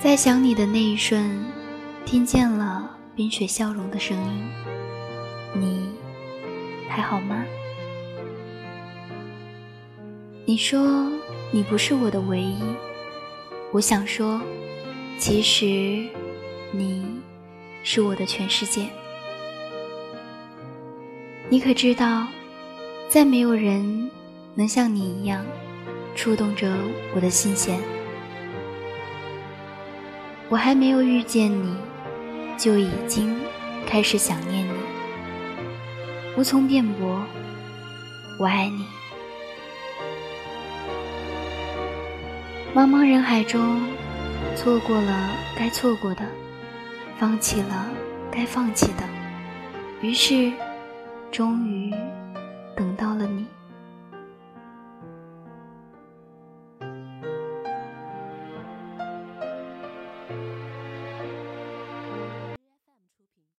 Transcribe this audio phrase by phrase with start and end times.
[0.00, 1.44] 在想你的那一瞬，
[2.06, 4.48] 听见了冰雪消融的声音。
[5.60, 5.88] 你
[6.88, 7.44] 还好吗？
[10.44, 11.10] 你说
[11.50, 12.62] 你不是我的唯一，
[13.72, 14.40] 我想说，
[15.18, 16.06] 其实
[16.70, 17.04] 你
[17.82, 18.88] 是我的全世界。
[21.48, 22.28] 你可知道，
[23.08, 24.08] 再没有人
[24.54, 25.44] 能像你一样
[26.14, 26.72] 触动着
[27.16, 27.80] 我的心弦。
[30.48, 31.76] 我还没有遇见你，
[32.56, 33.36] 就已经
[33.86, 34.72] 开始想念你，
[36.36, 37.22] 无从辩驳，
[38.38, 38.86] 我爱你。
[42.74, 43.80] 茫茫人海中，
[44.56, 46.22] 错过了该错过的，
[47.18, 47.86] 放弃了
[48.30, 49.04] 该放弃的，
[50.00, 50.52] 于是。
[51.30, 51.92] 终于